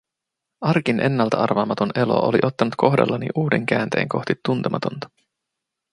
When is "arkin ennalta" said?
0.61-1.37